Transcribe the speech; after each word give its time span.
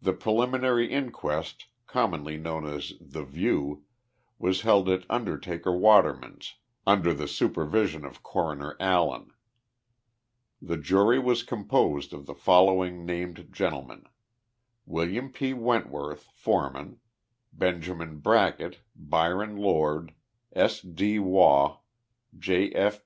The 0.00 0.14
preliminary 0.14 0.90
inquest, 0.90 1.66
commonly 1.86 2.38
known 2.38 2.66
as 2.66 2.94
the 2.98 3.24
view, 3.24 3.84
was 4.38 4.62
* 4.62 4.62
held 4.62 4.88
at 4.88 5.04
Undertaker 5.10 5.76
Waterman's, 5.76 6.54
under 6.86 7.12
the 7.12 7.28
supervision 7.28 8.06
of 8.06 8.22
Coro 8.22 8.54
ner 8.54 8.76
Allen. 8.80 9.32
The 10.62 10.78
jury 10.78 11.18
was 11.18 11.42
composed 11.42 12.14
of 12.14 12.24
the 12.24 12.32
following 12.34 13.04
named 13.04 13.48
gen 13.52 13.72
tlemen: 13.74 14.04
William 14.86 15.30
P. 15.30 15.52
Wentworth, 15.52 16.30
foreman, 16.34 16.98
Benjamin 17.52 18.16
Bracket, 18.20 18.80
Bvron 18.98 19.58
Lord. 19.58 20.14
S. 20.54 20.80
D. 20.80 21.18
Waugh. 21.18 21.80
J. 22.38 22.70
F. 22.72 23.04